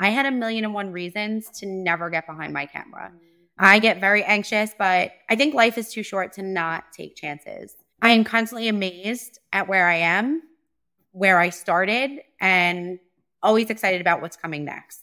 [0.00, 3.12] I had a million and one reasons to never get behind my camera.
[3.58, 7.76] I get very anxious, but I think life is too short to not take chances.
[8.00, 10.40] I am constantly amazed at where I am,
[11.12, 12.98] where I started, and
[13.42, 15.02] always excited about what's coming next.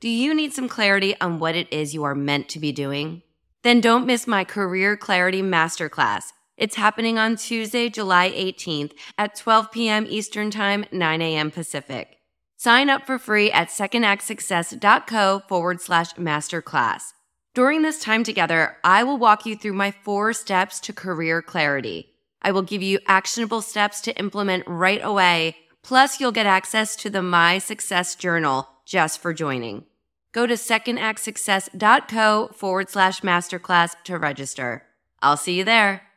[0.00, 3.22] Do you need some clarity on what it is you are meant to be doing?
[3.62, 6.32] Then don't miss my Career Clarity Masterclass.
[6.56, 10.06] It's happening on Tuesday, July 18th at 12 p.m.
[10.08, 11.50] Eastern Time, 9 a.m.
[11.50, 12.17] Pacific.
[12.60, 17.12] Sign up for free at secondactsuccess.co forward slash masterclass.
[17.54, 22.14] During this time together, I will walk you through my four steps to career clarity.
[22.42, 25.56] I will give you actionable steps to implement right away.
[25.84, 29.84] Plus, you'll get access to the My Success Journal just for joining.
[30.32, 34.82] Go to secondactsuccess.co forward slash masterclass to register.
[35.22, 36.07] I'll see you there.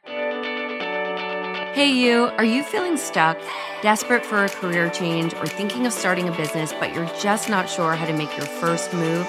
[1.74, 3.40] Hey, you, are you feeling stuck,
[3.82, 7.70] desperate for a career change, or thinking of starting a business, but you're just not
[7.70, 9.26] sure how to make your first move?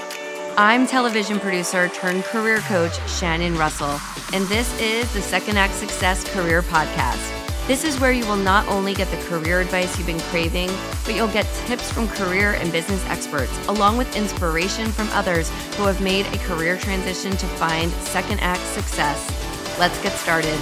[0.58, 4.00] I'm television producer turned career coach Shannon Russell,
[4.32, 7.68] and this is the Second Act Success Career Podcast.
[7.68, 10.70] This is where you will not only get the career advice you've been craving,
[11.04, 15.84] but you'll get tips from career and business experts, along with inspiration from others who
[15.84, 19.30] have made a career transition to find second act success.
[19.78, 20.58] Let's get started.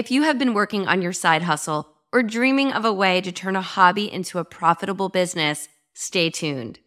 [0.00, 3.30] If you have been working on your side hustle or dreaming of a way to
[3.30, 6.78] turn a hobby into a profitable business, stay tuned.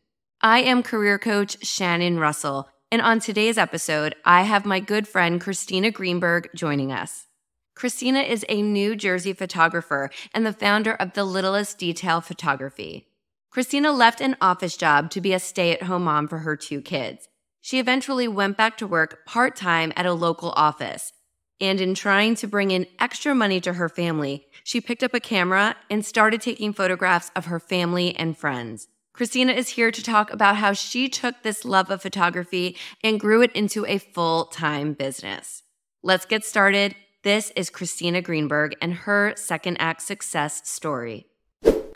[0.42, 5.40] I am career coach Shannon Russell, and on today's episode, I have my good friend
[5.40, 7.28] Christina Greenberg joining us.
[7.76, 13.10] Christina is a New Jersey photographer and the founder of The Littlest Detail Photography.
[13.52, 16.82] Christina left an office job to be a stay at home mom for her two
[16.82, 17.30] kids.
[17.62, 21.14] She eventually went back to work part time at a local office.
[21.62, 25.20] And in trying to bring in extra money to her family, she picked up a
[25.20, 28.88] camera and started taking photographs of her family and friends.
[29.14, 33.44] Christina is here to talk about how she took this love of photography and grew
[33.44, 35.62] it into a full time business.
[36.02, 36.96] Let's get started.
[37.22, 41.28] This is Christina Greenberg and her second act success story.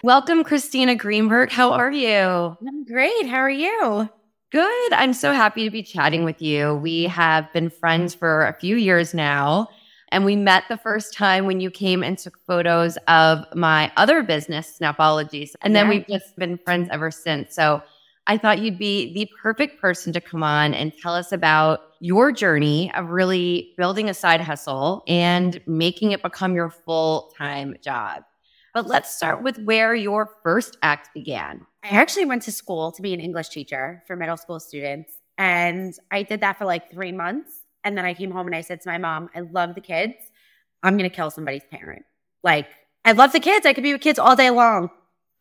[0.04, 1.52] Welcome, Christina Greenberg.
[1.52, 2.56] How are you?
[2.66, 3.28] I'm great.
[3.28, 4.10] How are you?
[4.50, 4.94] Good.
[4.94, 6.76] I'm so happy to be chatting with you.
[6.76, 9.68] We have been friends for a few years now.
[10.10, 14.24] And we met the first time when you came and took photos of my other
[14.24, 15.52] business, Snapologies.
[15.62, 17.54] And then we've just been friends ever since.
[17.54, 17.84] So
[18.26, 22.32] I thought you'd be the perfect person to come on and tell us about your
[22.32, 28.24] journey of really building a side hustle and making it become your full time job.
[28.74, 31.66] But let's start with where your first act began.
[31.90, 35.14] I actually went to school to be an English teacher for middle school students.
[35.38, 37.64] And I did that for like three months.
[37.84, 40.16] And then I came home and I said to my mom, I love the kids.
[40.84, 42.04] I'm going to kill somebody's parent.
[42.44, 42.68] Like,
[43.06, 43.66] I love the kids.
[43.66, 44.90] I could be with kids all day long.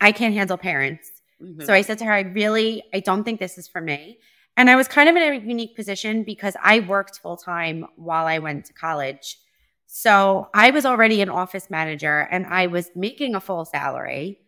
[0.01, 1.11] I can't handle parents.
[1.43, 1.65] Mm-hmm.
[1.65, 4.19] So I said to her, I really, I don't think this is for me.
[4.57, 8.27] And I was kind of in a unique position because I worked full time while
[8.27, 9.39] I went to college.
[9.87, 14.39] So I was already an office manager and I was making a full salary.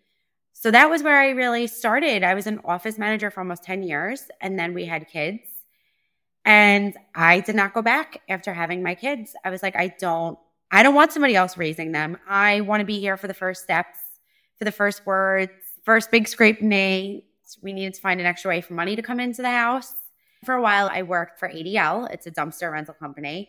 [0.61, 2.25] So that was where I really started.
[2.25, 5.39] I was an office manager for almost 10 years and then we had kids.
[6.45, 9.37] And I did not go back after having my kids.
[9.45, 10.37] I was like, I don't,
[10.73, 12.19] I don't want somebody else raising them.
[12.29, 14.01] I want to be here for the first steps,
[14.59, 15.53] for the first words,
[15.85, 17.27] first big scrape knee.
[17.63, 19.95] We needed to find an extra way for money to come into the house.
[20.45, 22.11] For a while, I worked for ADL.
[22.11, 23.49] It's a dumpster rental company.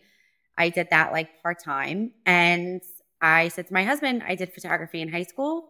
[0.60, 2.12] I did that like part time.
[2.28, 2.84] And
[3.20, 5.70] I said to my husband, I did photography in high school.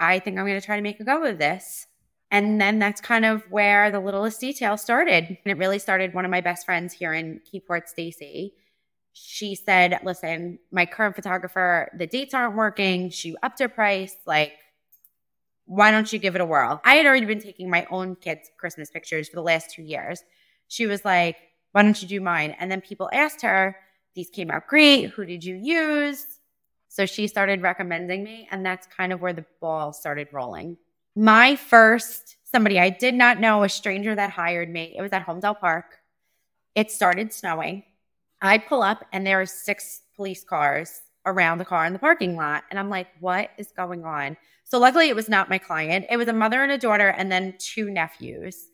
[0.00, 1.86] I think I'm going to try to make a go of this.
[2.32, 5.24] And then that's kind of where the littlest detail started.
[5.26, 8.54] And it really started one of my best friends here in Keyport, Stacy.
[9.12, 13.10] She said, listen, my current photographer, the dates aren't working.
[13.10, 14.16] She upped her price.
[14.26, 14.52] Like,
[15.66, 16.80] why don't you give it a whirl?
[16.84, 20.22] I had already been taking my own kids' Christmas pictures for the last two years.
[20.68, 21.36] She was like,
[21.72, 22.56] why don't you do mine?
[22.58, 23.76] And then people asked her,
[24.14, 25.10] these came out great.
[25.10, 26.24] Who did you use?
[26.90, 28.46] So she started recommending me.
[28.50, 30.76] And that's kind of where the ball started rolling
[31.16, 34.94] my first somebody I did not know, a stranger that hired me.
[34.96, 35.98] It was at Holmdel Park.
[36.74, 37.84] It started snowing.
[38.42, 42.36] I pull up and there are six police cars around the car in the parking
[42.36, 42.64] lot.
[42.70, 44.36] And I'm like, what is going on?
[44.64, 46.06] So luckily it was not my client.
[46.10, 48.68] It was a mother and a daughter and then two nephews.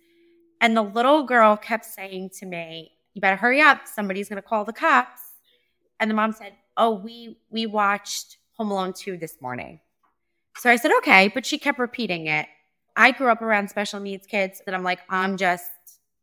[0.61, 3.87] And the little girl kept saying to me, you better hurry up.
[3.87, 5.21] Somebody's going to call the cops.
[6.01, 9.81] And the mom said, oh, we, we watched Home Alone 2 this morning.
[10.59, 12.47] So I said, okay, but she kept repeating it.
[12.97, 15.71] I grew up around special needs kids that I'm like, I'm just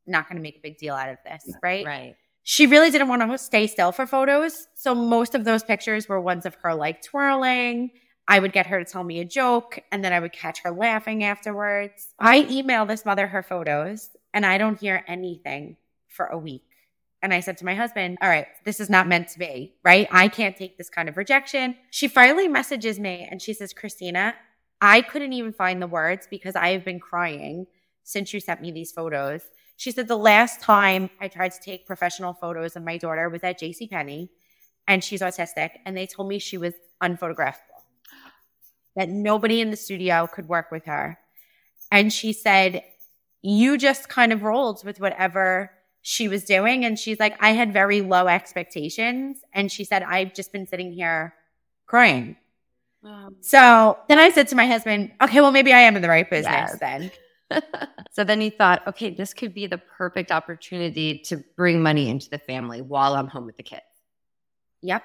[0.07, 1.85] not going to make a big deal out of this, right?
[1.85, 2.15] Right.
[2.43, 4.67] She really didn't want to stay still for photos.
[4.75, 7.91] So most of those pictures were ones of her like twirling.
[8.27, 10.71] I would get her to tell me a joke and then I would catch her
[10.71, 12.13] laughing afterwards.
[12.19, 15.77] I email this mother her photos and I don't hear anything
[16.09, 16.63] for a week.
[17.23, 20.07] And I said to my husband, All right, this is not meant to be, right?
[20.11, 21.77] I can't take this kind of rejection.
[21.89, 24.35] She finally messages me and she says, Christina,
[24.81, 27.65] I couldn't even find the words because I have been crying
[28.03, 29.41] since you sent me these photos.
[29.77, 33.43] She said, The last time I tried to take professional photos of my daughter was
[33.43, 33.87] at J.C.
[33.87, 34.29] Penney,
[34.85, 35.69] and she's autistic.
[35.85, 37.55] And they told me she was unphotographable
[38.97, 41.17] that nobody in the studio could work with her.
[41.89, 42.83] And she said,
[43.41, 45.71] You just kind of rolled with whatever
[46.03, 46.85] she was doing.
[46.85, 49.37] And she's like, I had very low expectations.
[49.53, 51.33] And she said, I've just been sitting here
[51.87, 52.37] crying.
[53.03, 56.09] Um, so then I said to my husband, okay, well, maybe I am in the
[56.09, 56.79] right business yes.
[56.79, 57.11] then.
[58.11, 62.29] so then he thought, okay, this could be the perfect opportunity to bring money into
[62.29, 63.81] the family while I'm home with the kids.
[64.81, 65.03] Yep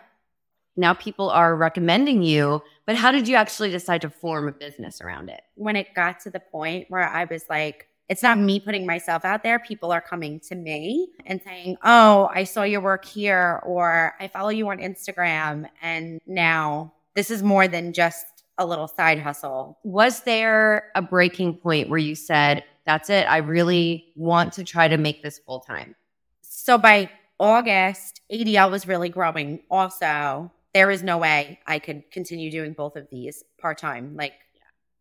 [0.79, 5.00] now people are recommending you, but how did you actually decide to form a business
[5.00, 5.43] around it?
[5.56, 9.25] When it got to the point where I was like, it's not me putting myself
[9.25, 9.58] out there.
[9.58, 14.28] People are coming to me and saying, Oh, I saw your work here, or I
[14.28, 15.66] follow you on Instagram.
[15.82, 18.26] And now this is more than just
[18.56, 19.78] a little side hustle.
[19.84, 24.88] Was there a breaking point where you said, That's it, I really want to try
[24.88, 25.94] to make this full time?
[26.40, 32.50] So by August, ADL was really growing also there is no way I could continue
[32.50, 34.16] doing both of these part time.
[34.16, 34.34] Like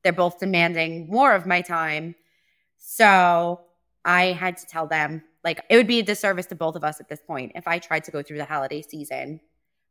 [0.04, 2.16] they're both demanding more of my time.
[2.90, 3.60] So
[4.06, 7.02] I had to tell them, like, it would be a disservice to both of us
[7.02, 9.42] at this point if I tried to go through the holiday season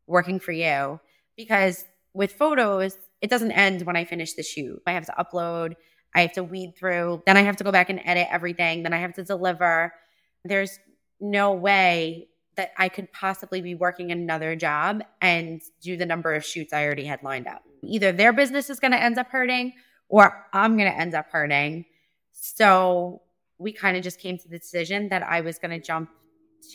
[0.07, 0.99] working for you.
[1.37, 1.85] Because
[2.15, 4.81] with photos, it doesn't end when I finish the shoot.
[4.87, 5.75] I have to upload,
[6.15, 8.95] I have to weed through, then I have to go back and edit everything, then
[8.95, 9.93] I have to deliver.
[10.43, 10.79] There's
[11.21, 16.47] no way that I could possibly be working another job and do the number of
[16.47, 17.63] shoots I already had lined up.
[17.83, 19.75] Either their business is going to end up hurting
[20.09, 21.85] or I'm going to end up hurting.
[22.39, 23.23] So
[23.59, 26.11] we kind of just came to the decision that I was going to jump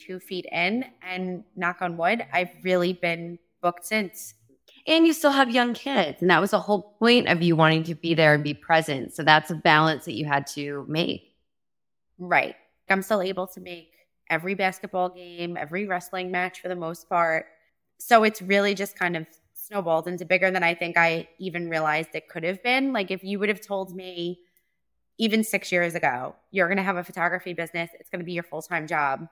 [0.06, 2.26] two feet in and knock on wood.
[2.34, 4.34] I've really been booked since.
[4.88, 6.22] And you still have young kids.
[6.22, 9.14] And that was the whole point of you wanting to be there and be present.
[9.14, 11.36] So that's a balance that you had to make.
[12.18, 12.56] Right.
[12.90, 13.92] I'm still able to make
[14.30, 17.46] every basketball game, every wrestling match for the most part.
[18.00, 22.10] So it's really just kind of snowballed into bigger than I think I even realized
[22.14, 22.94] it could have been.
[22.94, 24.40] Like if you would have told me
[25.22, 28.34] even six years ago, you're going to have a photography business, it's going to be
[28.34, 29.28] your full time job,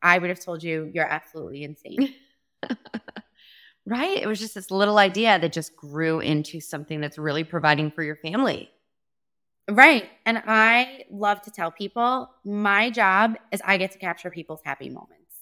[0.00, 2.14] I would have told you you're absolutely insane.
[3.86, 4.18] right?
[4.18, 8.04] It was just this little idea that just grew into something that's really providing for
[8.04, 8.70] your family.
[9.68, 10.08] Right.
[10.24, 14.90] And I love to tell people my job is I get to capture people's happy
[14.90, 15.34] moments.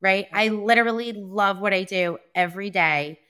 [0.00, 0.26] Right.
[0.32, 3.20] I literally love what I do every day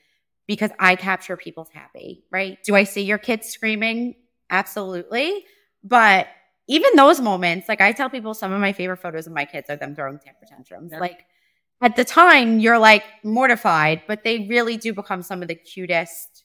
[0.47, 2.23] because I capture people's happy.
[2.31, 2.57] Right.
[2.63, 4.15] Do I see your kids screaming?
[4.49, 5.45] Absolutely.
[5.83, 6.27] But
[6.67, 9.69] even those moments, like I tell people some of my favorite photos of my kids
[9.69, 10.91] are them throwing temper tantrums.
[10.91, 11.01] Yep.
[11.01, 11.25] Like
[11.81, 16.43] at the time, you're like mortified, but they really do become some of the cutest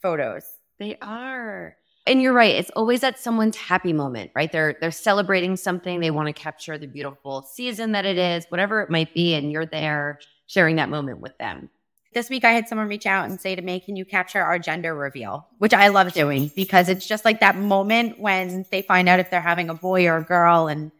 [0.00, 0.44] photos.
[0.78, 1.76] They are.
[2.06, 2.56] And you're right.
[2.56, 4.50] It's always at someone's happy moment, right?
[4.50, 6.00] They're they're celebrating something.
[6.00, 9.52] They want to capture the beautiful season that it is, whatever it might be, and
[9.52, 10.18] you're there
[10.48, 11.70] sharing that moment with them.
[12.14, 14.58] This week I had someone reach out and say to me, "Can you capture our
[14.58, 19.08] gender reveal?" Which I love doing because it's just like that moment when they find
[19.08, 20.92] out if they're having a boy or a girl and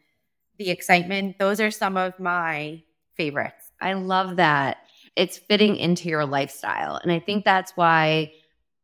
[0.58, 1.38] the excitement.
[1.38, 2.82] Those are some of my
[3.16, 3.72] favorites.
[3.80, 4.78] I love that.
[5.16, 6.96] It's fitting into your lifestyle.
[6.96, 8.32] And I think that's why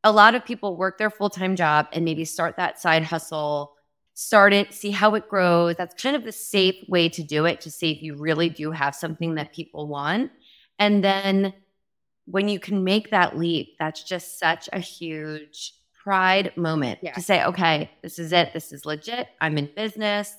[0.04, 3.73] a lot of people work their full time job and maybe start that side hustle,
[4.14, 5.76] start it, see how it grows.
[5.76, 8.70] That's kind of the safe way to do it to see if you really do
[8.70, 10.30] have something that people want.
[10.78, 11.54] And then
[12.30, 17.12] when you can make that leap, that's just such a huge pride moment yeah.
[17.12, 18.52] to say, okay, this is it.
[18.52, 19.28] This is legit.
[19.40, 20.35] I'm in business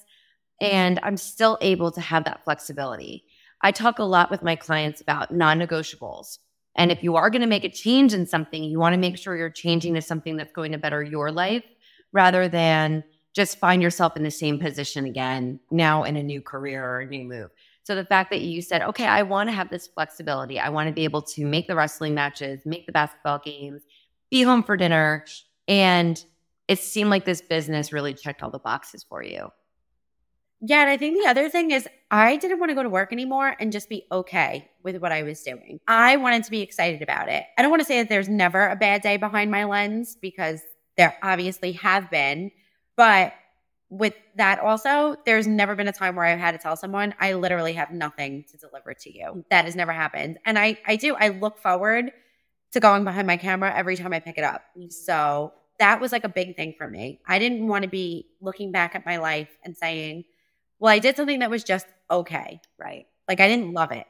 [0.62, 3.26] and I'm still able to have that flexibility.
[3.62, 6.38] I talk a lot with my clients about non negotiables.
[6.76, 9.18] And if you are going to make a change in something, you want to make
[9.18, 11.66] sure you're changing to something that's going to better your life
[12.14, 13.04] rather than
[13.34, 17.06] just find yourself in the same position again, now in a new career or a
[17.06, 17.50] new move.
[17.90, 20.60] So the fact that you said, okay, I want to have this flexibility.
[20.60, 23.82] I want to be able to make the wrestling matches, make the basketball games,
[24.30, 25.26] be home for dinner.
[25.68, 26.24] And
[26.68, 29.50] it seemed like this business really checked all the boxes for you.
[30.62, 33.12] Yeah, and I think the other thing is I didn't want to go to work
[33.12, 35.80] anymore and just be okay with what I was doing.
[35.88, 37.44] I wanted to be excited about it.
[37.58, 40.62] I don't want to say that there's never a bad day behind my lens because
[40.96, 42.52] there obviously have been,
[42.96, 43.34] but
[43.90, 47.34] with that also, there's never been a time where I've had to tell someone I
[47.34, 49.44] literally have nothing to deliver to you.
[49.50, 50.38] That has never happened.
[50.46, 52.12] And I I do I look forward
[52.72, 54.62] to going behind my camera every time I pick it up.
[54.78, 54.90] Mm-hmm.
[54.90, 57.20] So that was like a big thing for me.
[57.26, 60.26] I didn't want to be looking back at my life and saying,
[60.78, 62.62] well, I did something that was just okay.
[62.78, 63.08] Right.
[63.28, 64.06] Like I didn't love it.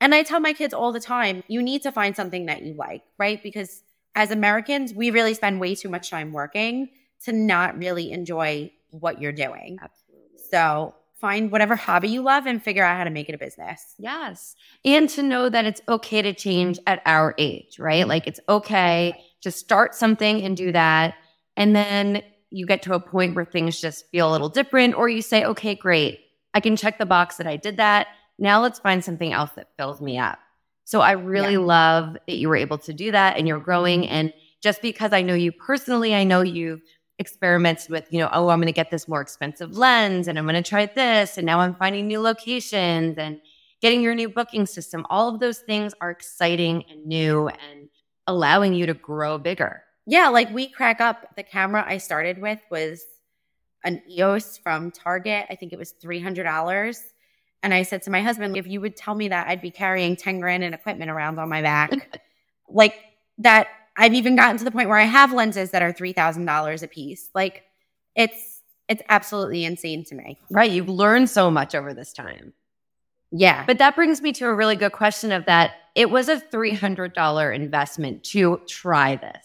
[0.00, 2.74] And I tell my kids all the time, you need to find something that you
[2.74, 3.42] like, right?
[3.42, 3.82] Because
[4.14, 6.90] as Americans, we really spend way too much time working
[7.24, 9.78] to not really enjoy what you're doing.
[9.80, 10.38] Absolutely.
[10.50, 13.94] So find whatever hobby you love and figure out how to make it a business.
[13.98, 14.54] Yes.
[14.84, 18.06] And to know that it's okay to change at our age, right?
[18.06, 21.14] Like it's okay to start something and do that.
[21.56, 25.08] And then you get to a point where things just feel a little different, or
[25.08, 26.20] you say, okay, great.
[26.54, 28.06] I can check the box that I did that.
[28.38, 30.38] Now let's find something else that fills me up.
[30.84, 31.58] So I really yeah.
[31.58, 34.06] love that you were able to do that and you're growing.
[34.08, 36.80] And just because I know you personally, I know you've
[37.18, 40.44] experimented with, you know, oh, I'm going to get this more expensive lens and I'm
[40.44, 41.36] going to try this.
[41.36, 43.40] And now I'm finding new locations and
[43.80, 45.06] getting your new booking system.
[45.10, 47.88] All of those things are exciting and new and
[48.26, 49.82] allowing you to grow bigger.
[50.06, 50.28] Yeah.
[50.28, 53.02] Like we crack up the camera I started with was
[53.84, 55.46] an EOS from Target.
[55.50, 57.00] I think it was $300.
[57.62, 60.16] And I said to my husband, if you would tell me that, I'd be carrying
[60.16, 62.20] 10 grand in equipment around on my back.
[62.68, 62.94] like
[63.38, 66.88] that, I've even gotten to the point where I have lenses that are $3,000 a
[66.88, 67.28] piece.
[67.34, 67.64] Like
[68.14, 70.38] it's, it's absolutely insane to me.
[70.50, 70.70] Right.
[70.70, 72.54] You've learned so much over this time.
[73.30, 73.64] Yeah.
[73.66, 75.72] But that brings me to a really good question of that.
[75.94, 79.44] It was a $300 investment to try this.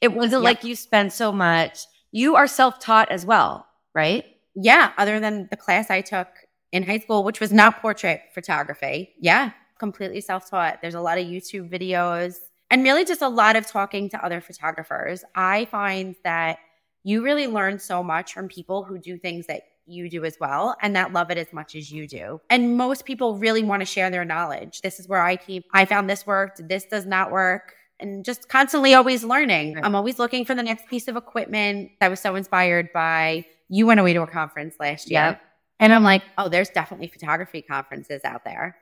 [0.00, 0.56] It wasn't yep.
[0.56, 1.86] like you spent so much.
[2.10, 4.24] You are self taught as well, right?
[4.54, 4.92] Yeah.
[4.98, 6.28] Other than the class I took
[6.74, 9.14] in high school, which was not portrait photography.
[9.20, 10.80] Yeah, completely self taught.
[10.82, 12.34] There's a lot of YouTube videos
[12.70, 15.24] and really just a lot of talking to other photographers.
[15.34, 16.58] I find that
[17.02, 20.74] you really learn so much from people who do things that you do as well
[20.80, 22.40] and that love it as much as you do.
[22.48, 24.80] And most people really want to share their knowledge.
[24.80, 27.74] This is where I keep, I found this worked, this does not work.
[28.00, 29.78] And just constantly always learning.
[29.82, 31.92] I'm always looking for the next piece of equipment.
[32.00, 35.20] I was so inspired by you went away to a conference last year.
[35.20, 35.40] Yep.
[35.78, 38.76] And I'm like, oh, there's definitely photography conferences out there.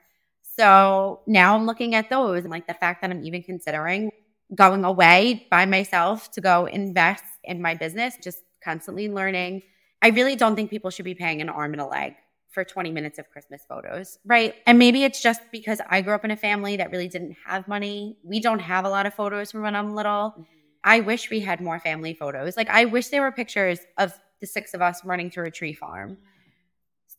[0.57, 4.11] So now I'm looking at those and like the fact that I'm even considering
[4.53, 9.63] going away by myself to go invest in my business, just constantly learning.
[10.01, 12.15] I really don't think people should be paying an arm and a leg
[12.51, 14.53] for 20 minutes of Christmas photos, right?
[14.67, 17.67] And maybe it's just because I grew up in a family that really didn't have
[17.67, 18.17] money.
[18.23, 20.31] We don't have a lot of photos from when I'm little.
[20.31, 20.43] Mm-hmm.
[20.83, 22.55] I wish we had more family photos.
[22.55, 25.73] Like, I wish there were pictures of the six of us running through a tree
[25.73, 26.17] farm.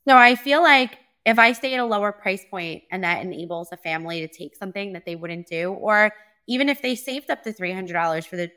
[0.07, 3.71] So I feel like if I stay at a lower price point and that enables
[3.73, 6.13] a family to take something that they wouldn't do, or
[6.47, 8.51] even if they saved up to $300 for the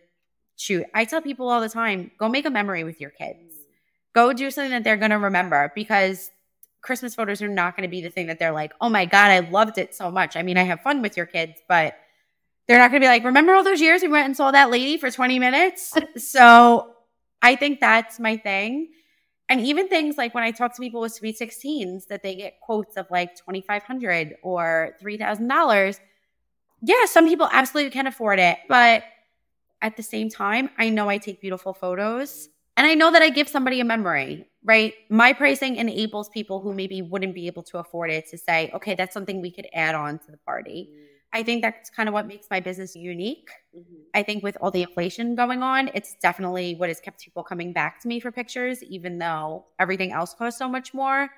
[0.57, 3.53] shoot, I tell people all the time go make a memory with your kids.
[3.53, 3.65] Mm.
[4.13, 6.29] Go do something that they're going to remember because
[6.81, 9.31] Christmas photos are not going to be the thing that they're like, oh my God,
[9.31, 10.35] I loved it so much.
[10.35, 11.95] I mean, I have fun with your kids, but
[12.67, 14.69] they're not going to be like, remember all those years we went and saw that
[14.69, 15.93] lady for 20 minutes?
[16.17, 16.91] so
[17.41, 18.89] I think that's my thing.
[19.49, 22.59] And even things like when I talk to people with sweet 16s that they get
[22.59, 25.99] quotes of like 2500 or $3,000.
[26.81, 28.57] Yeah, some people absolutely can't afford it.
[28.67, 29.03] But
[29.81, 33.29] at the same time, I know I take beautiful photos and I know that I
[33.29, 34.93] give somebody a memory, right?
[35.09, 38.95] My pricing enables people who maybe wouldn't be able to afford it to say, okay,
[38.95, 40.91] that's something we could add on to the party.
[41.33, 43.49] I think that's kind of what makes my business unique.
[43.75, 43.95] Mm-hmm.
[44.13, 47.73] I think with all the inflation going on, it's definitely what has kept people coming
[47.73, 51.29] back to me for pictures, even though everything else costs so much more.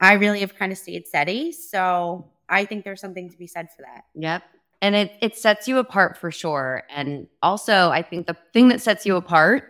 [0.00, 1.52] I really have kind of stayed steady.
[1.52, 4.04] So I think there's something to be said for that.
[4.14, 4.42] Yep.
[4.82, 6.82] And it, it sets you apart for sure.
[6.90, 9.64] And also, I think the thing that sets you apart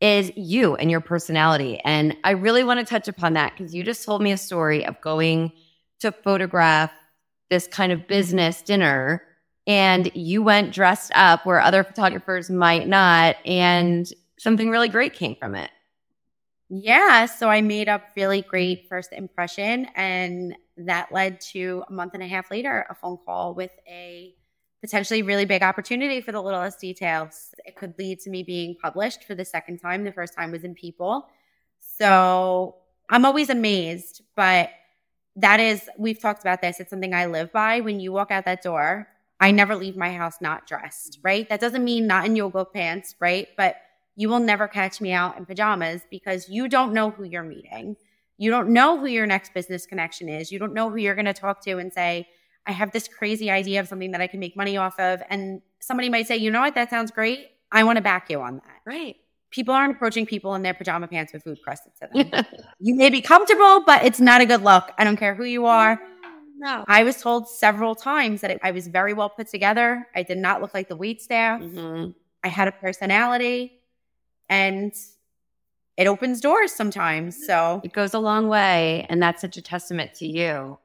[0.00, 1.80] is you and your personality.
[1.84, 4.86] And I really want to touch upon that because you just told me a story
[4.86, 5.52] of going
[6.00, 6.92] to photograph
[7.52, 9.22] this kind of business dinner
[9.66, 15.36] and you went dressed up where other photographers might not and something really great came
[15.36, 15.70] from it.
[16.70, 22.14] Yeah, so I made a really great first impression and that led to a month
[22.14, 24.34] and a half later a phone call with a
[24.80, 27.54] potentially really big opportunity for the littlest details.
[27.66, 30.04] It could lead to me being published for the second time.
[30.04, 31.28] The first time was in People.
[31.78, 32.76] So
[33.10, 34.70] I'm always amazed, but
[35.36, 36.80] that is, we've talked about this.
[36.80, 37.80] It's something I live by.
[37.80, 39.08] When you walk out that door,
[39.40, 41.48] I never leave my house not dressed, right?
[41.48, 43.48] That doesn't mean not in yoga pants, right?
[43.56, 43.76] But
[44.14, 47.96] you will never catch me out in pajamas because you don't know who you're meeting.
[48.36, 50.52] You don't know who your next business connection is.
[50.52, 52.28] You don't know who you're going to talk to and say,
[52.66, 55.22] I have this crazy idea of something that I can make money off of.
[55.30, 56.74] And somebody might say, you know what?
[56.74, 57.48] That sounds great.
[57.72, 58.80] I want to back you on that.
[58.84, 59.16] Right
[59.52, 62.44] people aren't approaching people in their pajama pants with food crusted to them.
[62.80, 64.90] you may be comfortable, but it's not a good look.
[64.98, 66.00] I don't care who you are.
[66.56, 66.84] No.
[66.88, 70.08] I was told several times that I was very well put together.
[70.14, 71.60] I did not look like the wait staff.
[71.60, 72.10] Mm-hmm.
[72.44, 73.80] I had a personality
[74.48, 74.92] and
[75.96, 77.46] it opens doors sometimes.
[77.46, 79.06] So It goes a long way.
[79.08, 80.78] And that's such a testament to you.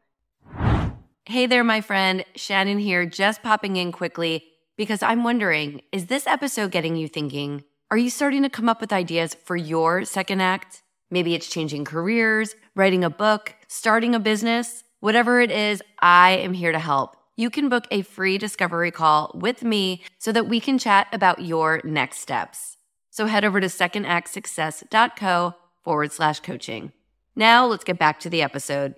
[1.26, 2.26] Hey there, my friend.
[2.36, 4.46] Shannon here, just popping in quickly
[4.78, 7.64] because I'm wondering is this episode getting you thinking?
[7.90, 10.84] Are you starting to come up with ideas for your second act?
[11.10, 14.84] Maybe it's changing careers, writing a book, starting a business.
[15.00, 17.16] Whatever it is, I am here to help.
[17.38, 21.46] You can book a free discovery call with me so that we can chat about
[21.46, 22.76] your next steps.
[23.10, 26.92] So head over to secondactsuccess.co forward slash coaching.
[27.38, 28.96] Now let's get back to the episode.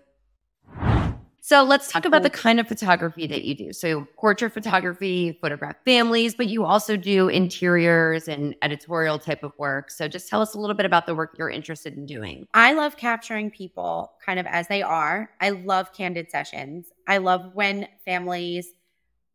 [1.49, 3.73] So let's talk about the kind of photography that you do.
[3.73, 9.89] So portrait photography, photograph families, but you also do interiors and editorial type of work.
[9.89, 12.45] So just tell us a little bit about the work you're interested in doing.
[12.53, 15.31] I love capturing people kind of as they are.
[15.41, 16.91] I love candid sessions.
[17.07, 18.71] I love when families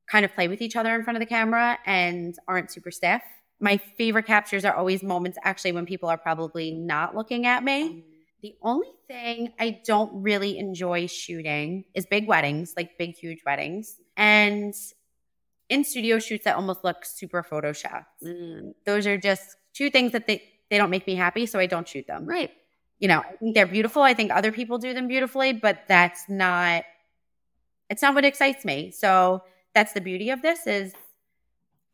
[0.06, 3.23] kind of play with each other in front of the camera and aren't super stiff.
[3.59, 7.88] My favorite captures are always moments actually when people are probably not looking at me.
[7.88, 8.13] Mm.
[8.44, 13.96] The only thing I don't really enjoy shooting is big weddings, like big, huge weddings,
[14.18, 14.74] and
[15.70, 18.04] in studio shoots that almost look super photoshopped.
[18.22, 21.64] Mm, Those are just two things that they, they don't make me happy, so I
[21.64, 22.26] don't shoot them.
[22.26, 22.50] right.
[22.98, 24.02] You know, I think they're beautiful.
[24.02, 26.84] I think other people do them beautifully, but that's not
[27.88, 28.90] it's not what excites me.
[28.90, 29.42] So
[29.74, 30.92] that's the beauty of this is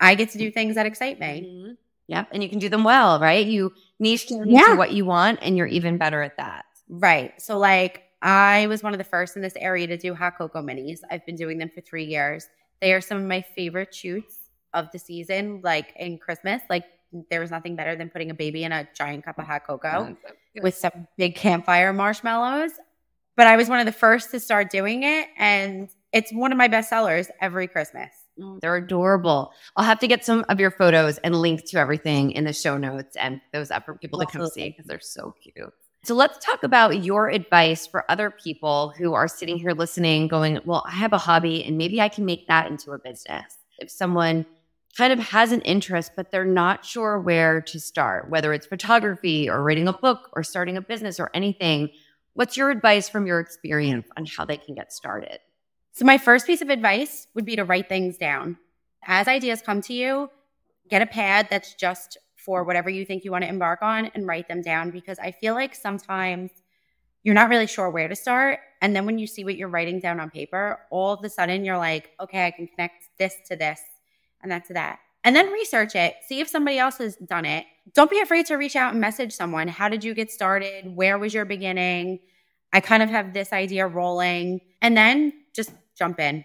[0.00, 1.42] I get to do things that excite me.
[1.46, 1.76] Mhm.
[2.08, 2.28] Yep.
[2.32, 3.46] And you can do them well, right?
[3.46, 4.74] You niche down into Yeah.
[4.74, 6.64] what you want and you're even better at that.
[6.88, 7.40] Right.
[7.40, 10.62] So like I was one of the first in this area to do hot cocoa
[10.62, 11.00] minis.
[11.10, 12.48] I've been doing them for three years.
[12.80, 14.36] They are some of my favorite shoots
[14.74, 16.62] of the season, like in Christmas.
[16.68, 16.84] Like
[17.30, 20.16] there was nothing better than putting a baby in a giant cup of hot cocoa
[20.62, 22.72] with some big campfire marshmallows.
[23.36, 26.58] But I was one of the first to start doing it, and it's one of
[26.58, 28.10] my best sellers every Christmas.
[28.40, 29.52] Mm, They're adorable.
[29.76, 32.76] I'll have to get some of your photos and link to everything in the show
[32.78, 35.72] notes and those up for people to come see because they're so cute.
[36.04, 40.58] So let's talk about your advice for other people who are sitting here listening, going,
[40.64, 43.58] Well, I have a hobby and maybe I can make that into a business.
[43.78, 44.46] If someone
[44.96, 49.48] kind of has an interest, but they're not sure where to start, whether it's photography
[49.48, 51.90] or writing a book or starting a business or anything,
[52.32, 55.38] what's your advice from your experience on how they can get started?
[56.00, 58.56] So, my first piece of advice would be to write things down.
[59.04, 60.30] As ideas come to you,
[60.88, 64.26] get a pad that's just for whatever you think you want to embark on and
[64.26, 66.52] write them down because I feel like sometimes
[67.22, 68.60] you're not really sure where to start.
[68.80, 71.66] And then when you see what you're writing down on paper, all of a sudden
[71.66, 73.82] you're like, okay, I can connect this to this
[74.42, 75.00] and that to that.
[75.22, 77.66] And then research it, see if somebody else has done it.
[77.92, 79.68] Don't be afraid to reach out and message someone.
[79.68, 80.96] How did you get started?
[80.96, 82.20] Where was your beginning?
[82.72, 84.60] I kind of have this idea rolling.
[84.82, 86.44] And then just jump in.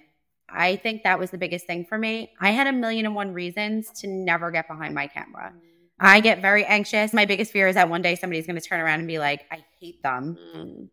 [0.49, 2.31] I think that was the biggest thing for me.
[2.39, 5.53] I had a million and one reasons to never get behind my camera.
[5.99, 7.13] I get very anxious.
[7.13, 9.45] My biggest fear is that one day somebody's going to turn around and be like,
[9.51, 10.38] I hate them.
[10.55, 10.89] Mm.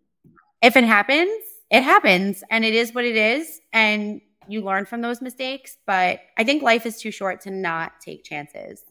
[0.62, 1.32] If it happens,
[1.70, 3.60] it happens and it is what it is.
[3.72, 5.76] And you learn from those mistakes.
[5.86, 8.82] But I think life is too short to not take chances.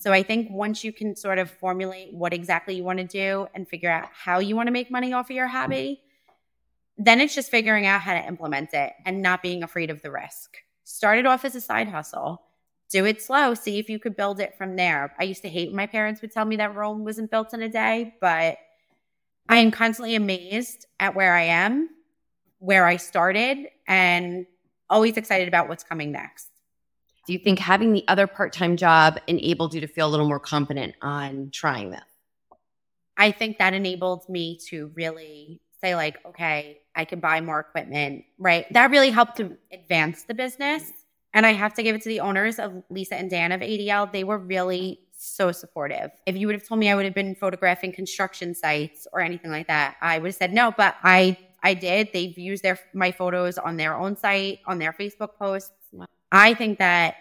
[0.00, 3.48] So I think once you can sort of formulate what exactly you want to do
[3.52, 6.00] and figure out how you want to make money off of your hobby,
[6.96, 10.10] then it's just figuring out how to implement it and not being afraid of the
[10.10, 10.56] risk.
[10.84, 12.42] Start it off as a side hustle.
[12.90, 13.54] Do it slow.
[13.54, 15.12] See if you could build it from there.
[15.18, 17.62] I used to hate when my parents would tell me that Rome wasn't built in
[17.62, 18.56] a day, but
[19.48, 21.88] I am constantly amazed at where I am,
[22.60, 24.46] where I started, and
[24.88, 26.48] always excited about what's coming next.
[27.28, 30.26] Do you think having the other part time job enabled you to feel a little
[30.26, 32.02] more confident on trying them?
[33.18, 38.24] I think that enabled me to really say, like, okay, I can buy more equipment,
[38.38, 38.64] right?
[38.72, 40.90] That really helped to advance the business.
[41.34, 44.10] And I have to give it to the owners of Lisa and Dan of ADL.
[44.10, 46.10] They were really so supportive.
[46.24, 49.50] If you would have told me I would have been photographing construction sites or anything
[49.50, 52.10] like that, I would have said no, but I I did.
[52.14, 55.72] They've used their my photos on their own site, on their Facebook posts.
[56.32, 57.16] I think that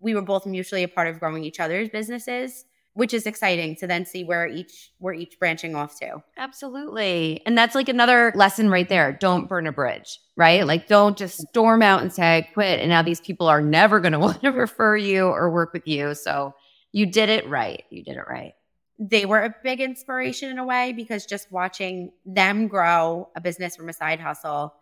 [0.00, 3.86] we were both mutually a part of growing each other's businesses, which is exciting to
[3.86, 6.22] then see where each we're each branching off to.
[6.36, 7.40] Absolutely.
[7.46, 9.12] And that's like another lesson right there.
[9.12, 10.66] Don't burn a bridge, right?
[10.66, 12.80] Like don't just storm out and say, I quit.
[12.80, 15.86] And now these people are never going to want to refer you or work with
[15.86, 16.14] you.
[16.14, 16.54] So
[16.92, 17.84] you did it right.
[17.90, 18.54] You did it right.
[19.00, 23.76] They were a big inspiration in a way because just watching them grow a business
[23.76, 24.74] from a side hustle,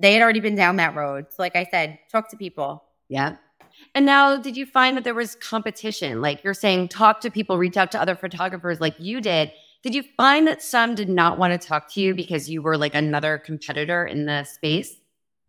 [0.00, 1.26] they had already been down that road.
[1.30, 2.84] So, like I said, talk to people.
[3.08, 3.36] Yeah.
[3.94, 6.20] And now, did you find that there was competition?
[6.20, 9.52] Like you're saying, talk to people, reach out to other photographers like you did.
[9.82, 12.76] Did you find that some did not want to talk to you because you were
[12.76, 14.96] like another competitor in the space?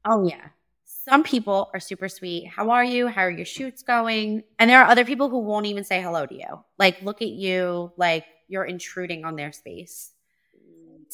[0.06, 0.48] Oh, yeah.
[0.86, 2.48] Some people are super sweet.
[2.48, 3.08] How are you?
[3.08, 4.44] How are your shoots going?
[4.60, 6.64] And there are other people who won't even say hello to you.
[6.78, 10.12] Like, look at you like you're intruding on their space.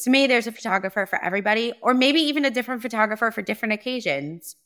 [0.04, 3.74] To me, there's a photographer for everybody, or maybe even a different photographer for different
[3.74, 4.56] occasions.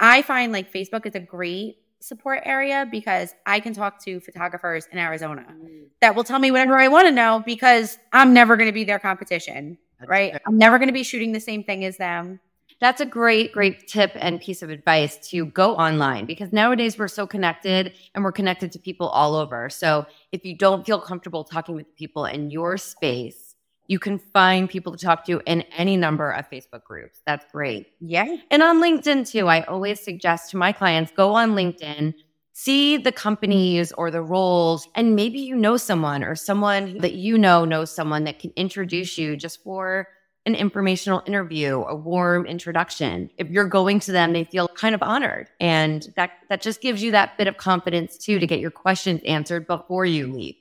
[0.00, 4.88] I find like Facebook is a great support area because I can talk to photographers
[4.90, 5.84] in Arizona mm.
[6.00, 8.84] that will tell me whatever I want to know because I'm never going to be
[8.84, 10.40] their competition, right?
[10.46, 12.40] I'm never going to be shooting the same thing as them.
[12.80, 17.08] That's a great, great tip and piece of advice to go online because nowadays we're
[17.08, 19.68] so connected and we're connected to people all over.
[19.68, 23.49] So if you don't feel comfortable talking with people in your space,
[23.90, 27.22] you can find people to talk to in any number of Facebook groups.
[27.26, 27.88] That's great.
[27.98, 28.36] Yeah.
[28.48, 32.14] And on LinkedIn too, I always suggest to my clients go on LinkedIn,
[32.52, 37.36] see the companies or the roles, and maybe you know someone or someone that you
[37.36, 40.06] know knows someone that can introduce you just for
[40.46, 43.28] an informational interview, a warm introduction.
[43.38, 45.48] If you're going to them, they feel kind of honored.
[45.58, 49.20] And that that just gives you that bit of confidence too to get your questions
[49.26, 50.54] answered before you leave.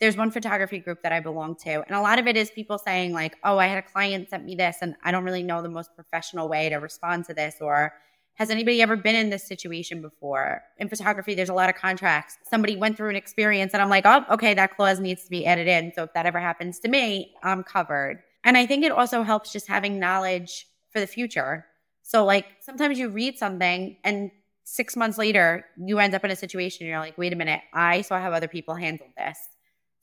[0.00, 2.78] There's one photography group that I belong to, and a lot of it is people
[2.78, 5.62] saying like, "Oh, I had a client sent me this and I don't really know
[5.62, 7.94] the most professional way to respond to this or
[8.36, 10.62] has anybody ever been in this situation before?
[10.76, 12.36] In photography, there's a lot of contracts.
[12.44, 15.46] Somebody went through an experience and I'm like, oh, okay, that clause needs to be
[15.46, 15.90] added in.
[15.94, 18.22] So if that ever happens to me, I'm covered.
[18.44, 21.64] And I think it also helps just having knowledge for the future.
[22.02, 24.30] So, like, sometimes you read something and
[24.64, 27.62] six months later, you end up in a situation and you're like, wait a minute,
[27.72, 29.38] I saw how other people handled this.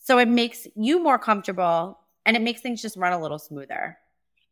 [0.04, 3.98] So, it makes you more comfortable and it makes things just run a little smoother.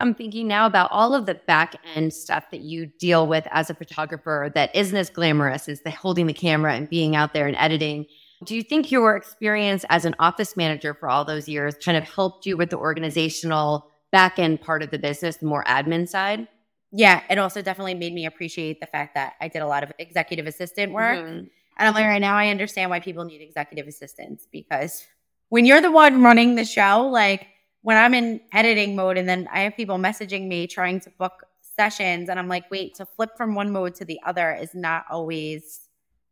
[0.02, 3.70] I'm thinking now about all of the back end stuff that you deal with as
[3.70, 7.48] a photographer that isn't as glamorous as the holding the camera and being out there
[7.48, 8.08] and editing.
[8.44, 12.04] Do you think your experience as an office manager for all those years kind of
[12.04, 16.48] helped you with the organizational back end part of the business, the more admin side?
[16.92, 19.94] Yeah, it also definitely made me appreciate the fact that I did a lot of
[20.00, 21.20] executive assistant work.
[21.20, 21.38] Mm-hmm.
[21.78, 25.06] And I'm like, right now, I understand why people need executive assistants because
[25.52, 27.46] when you're the one running the show, like
[27.82, 31.44] when I'm in editing mode and then I have people messaging me trying to book
[31.62, 35.04] sessions, and I'm like, wait, to flip from one mode to the other is not
[35.12, 35.82] always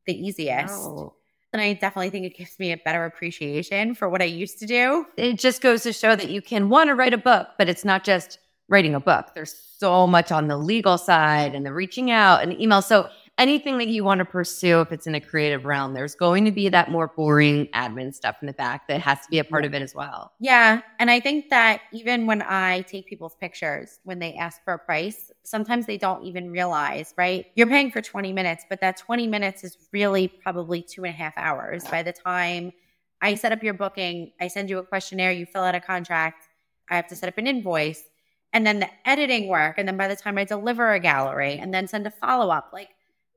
[0.05, 0.73] the easiest.
[0.73, 1.15] No.
[1.51, 4.65] And I definitely think it gives me a better appreciation for what I used to
[4.65, 5.05] do.
[5.17, 7.83] It just goes to show that you can want to write a book, but it's
[7.83, 9.31] not just writing a book.
[9.35, 12.81] There's so much on the legal side and the reaching out and email.
[12.81, 16.45] So anything that you want to pursue, if it's in a creative realm, there's going
[16.45, 19.43] to be that more boring admin stuff in the back that has to be a
[19.43, 20.33] part of it as well.
[20.39, 20.81] Yeah.
[20.99, 24.79] And I think that even when I take people's pictures, when they ask for a
[24.79, 27.47] price, sometimes they don't even realize, right?
[27.55, 31.17] You're paying for 20 minutes, but that 20 minutes is really probably two and a
[31.17, 32.73] half hours by the time
[33.21, 36.47] I set up your booking, I send you a questionnaire, you fill out a contract,
[36.89, 38.03] I have to set up an invoice.
[38.51, 39.75] And then the editing work.
[39.77, 42.71] And then by the time I deliver a gallery and then send a follow up,
[42.73, 42.89] like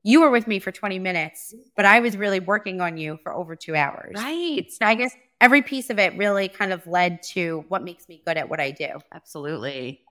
[0.03, 3.33] you were with me for 20 minutes, but I was really working on you for
[3.33, 4.15] over two hours.
[4.15, 4.69] Right.
[4.69, 8.21] So I guess every piece of it really kind of led to what makes me
[8.25, 8.89] good at what I do.
[9.13, 10.01] Absolutely.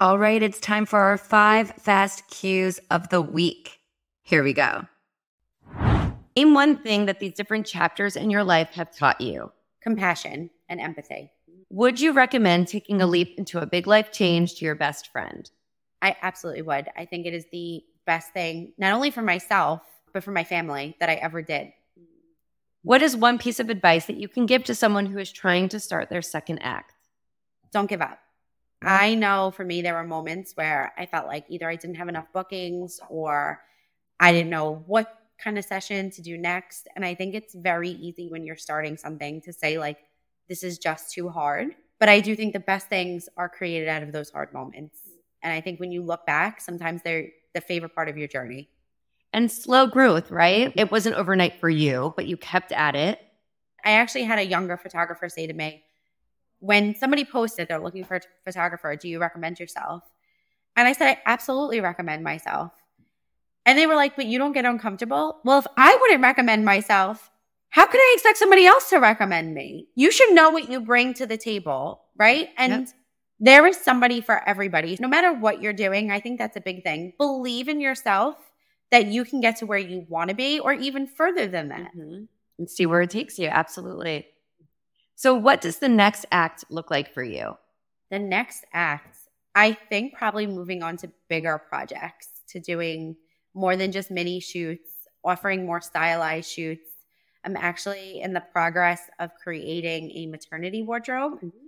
[0.00, 3.78] All right, it's time for our five fast cues of the week.
[4.22, 4.86] Here we go.
[6.36, 10.80] Name one thing that these different chapters in your life have taught you compassion and
[10.80, 11.30] empathy.
[11.70, 15.48] Would you recommend taking a leap into a big life change to your best friend?
[16.00, 16.88] I absolutely would.
[16.96, 19.80] I think it is the best thing, not only for myself,
[20.12, 21.72] but for my family that I ever did.
[22.82, 25.68] What is one piece of advice that you can give to someone who is trying
[25.70, 26.94] to start their second act?
[27.72, 28.18] Don't give up.
[28.82, 32.08] I know for me, there were moments where I felt like either I didn't have
[32.08, 33.60] enough bookings or
[34.18, 36.88] I didn't know what kind of session to do next.
[36.96, 39.98] And I think it's very easy when you're starting something to say, like,
[40.48, 41.76] this is just too hard.
[42.00, 44.98] But I do think the best things are created out of those hard moments.
[45.42, 48.68] And I think when you look back, sometimes they're the favorite part of your journey.
[49.32, 50.72] And slow growth, right?
[50.76, 53.20] It wasn't overnight for you, but you kept at it.
[53.84, 55.84] I actually had a younger photographer say to me,
[56.60, 60.02] when somebody posted they're looking for a photographer, do you recommend yourself?
[60.76, 62.72] And I said, I absolutely recommend myself.
[63.66, 65.40] And they were like, but you don't get uncomfortable?
[65.44, 67.30] Well, if I wouldn't recommend myself,
[67.70, 69.88] how could I expect somebody else to recommend me?
[69.94, 72.50] You should know what you bring to the table, right?
[72.56, 72.88] And yep
[73.42, 74.96] there is somebody for everybody.
[75.00, 77.12] No matter what you're doing, I think that's a big thing.
[77.18, 78.36] Believe in yourself
[78.92, 81.90] that you can get to where you want to be or even further than that.
[81.96, 82.24] Mm-hmm.
[82.58, 83.48] And see where it takes you.
[83.48, 84.28] Absolutely.
[85.16, 87.56] So, what does the next act look like for you?
[88.12, 89.18] The next act,
[89.56, 93.16] I think probably moving on to bigger projects, to doing
[93.54, 94.90] more than just mini shoots,
[95.24, 96.90] offering more stylized shoots.
[97.44, 101.38] I'm actually in the progress of creating a maternity wardrobe.
[101.38, 101.61] Mm-hmm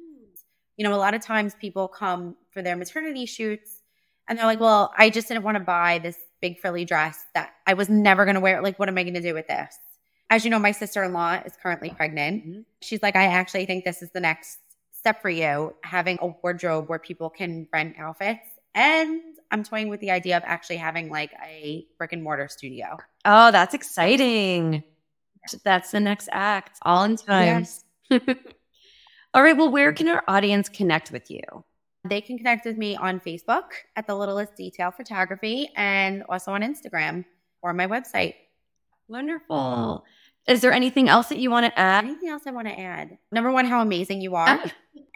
[0.76, 3.82] you know, a lot of times people come for their maternity shoots
[4.28, 7.52] And they're like, well, I just didn't want to buy this big frilly dress that
[7.66, 8.62] I was never going to wear.
[8.62, 9.76] Like, what am I going to do with this?
[10.30, 12.46] As you know, my sister in law is currently pregnant.
[12.46, 12.60] Mm-hmm.
[12.80, 14.58] She's like, I actually think this is the next
[14.92, 18.46] step for you, having a wardrobe where people can rent outfits.
[18.74, 22.96] And I'm toying with the idea of actually having like a brick and mortar studio.
[23.24, 24.82] Oh, that's exciting.
[25.62, 27.68] That's the next act, all in time.
[28.10, 28.30] Yes.
[29.34, 29.56] all right.
[29.56, 31.42] Well, where can our audience connect with you?
[32.06, 36.62] They can connect with me on Facebook at the Littlest Detail Photography and also on
[36.62, 37.24] Instagram
[37.62, 38.34] or my website.
[39.08, 40.04] Wonderful.
[40.46, 42.04] Is there anything else that you want to add?
[42.04, 43.16] Anything else I want to add?
[43.32, 44.60] Number one, how amazing you are.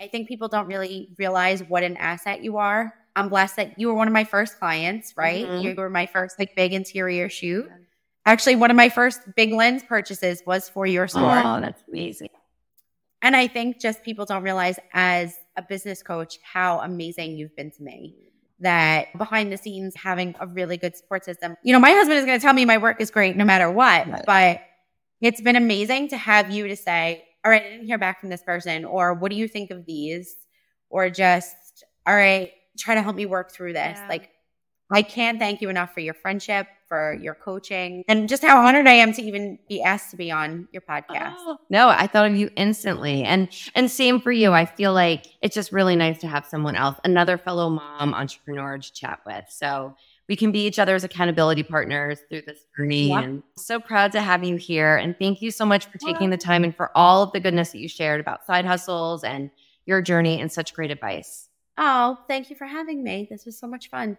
[0.01, 2.95] I think people don't really realize what an asset you are.
[3.15, 5.45] I'm blessed that you were one of my first clients, right?
[5.45, 5.67] Mm-hmm.
[5.67, 7.69] You were my first like big interior shoot.
[8.25, 11.43] Actually, one of my first big lens purchases was for your store.
[11.45, 12.29] Oh, that's amazing.
[13.23, 17.71] And I think just people don't realize as a business coach how amazing you've been
[17.73, 18.15] to me.
[18.61, 21.57] That behind the scenes, having a really good support system.
[21.63, 23.71] You know, my husband is going to tell me my work is great no matter
[23.71, 24.25] what, right.
[24.27, 24.61] but
[25.21, 28.31] it's been amazing to have you to say, all right, I didn't hear back from
[28.31, 30.35] this person, or what do you think of these?
[30.91, 33.97] Or just, all right, try to help me work through this.
[33.97, 34.09] Yeah.
[34.09, 34.31] Like,
[34.91, 38.87] I can't thank you enough for your friendship, for your coaching, and just how honored
[38.87, 41.35] I am to even be asked to be on your podcast.
[41.39, 43.23] Oh, no, I thought of you instantly.
[43.25, 44.53] And and same for you.
[44.53, 48.79] I feel like it's just really nice to have someone else, another fellow mom entrepreneur
[48.79, 49.45] to chat with.
[49.49, 49.95] So
[50.29, 53.09] we can be each other's accountability partners through this journey.
[53.09, 53.25] Yep.
[53.25, 54.97] And so proud to have you here.
[54.97, 57.71] And thank you so much for taking the time and for all of the goodness
[57.71, 59.51] that you shared about side hustles and
[59.87, 61.49] your journey and such great advice.
[61.79, 63.27] Oh, thank you for having me.
[63.31, 64.19] This was so much fun.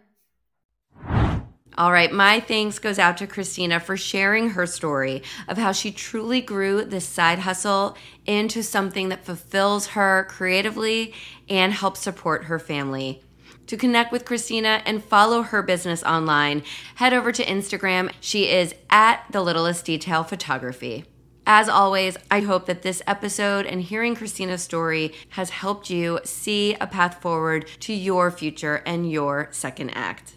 [1.77, 5.91] All right, my thanks goes out to Christina for sharing her story of how she
[5.91, 11.13] truly grew this side hustle into something that fulfills her creatively
[11.47, 13.21] and helps support her family.
[13.67, 16.63] To connect with Christina and follow her business online,
[16.95, 18.11] head over to Instagram.
[18.19, 21.05] She is at the littlest detail photography.
[21.45, 26.75] As always, I hope that this episode and hearing Christina's story has helped you see
[26.81, 30.33] a path forward to your future and your second act.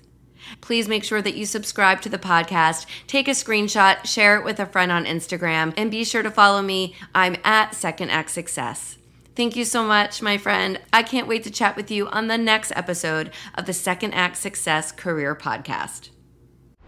[0.60, 4.60] Please make sure that you subscribe to the podcast, take a screenshot, share it with
[4.60, 6.94] a friend on Instagram, and be sure to follow me.
[7.14, 8.98] I'm at Second Act Success.
[9.34, 10.78] Thank you so much, my friend.
[10.92, 14.36] I can't wait to chat with you on the next episode of the Second Act
[14.36, 16.10] Success Career Podcast.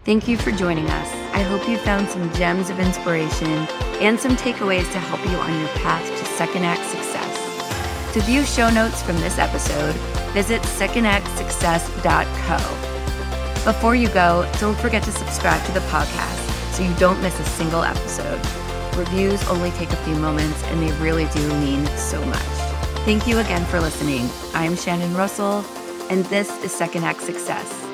[0.03, 1.11] Thank you for joining us.
[1.33, 3.49] I hope you found some gems of inspiration
[3.99, 8.13] and some takeaways to help you on your path to Second Act Success.
[8.13, 9.95] To view show notes from this episode,
[10.31, 12.94] visit secondactsuccess.co.
[13.65, 17.43] Before you go, don't forget to subscribe to the podcast so you don't miss a
[17.43, 18.39] single episode.
[18.95, 22.37] Reviews only take a few moments and they really do mean so much.
[23.05, 24.29] Thank you again for listening.
[24.53, 25.65] I'm Shannon Russell,
[26.11, 27.84] and this is Second Act Success.